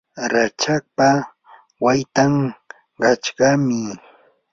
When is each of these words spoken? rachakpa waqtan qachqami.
rachakpa 0.33 1.09
waqtan 1.83 2.33
qachqami. 3.01 3.79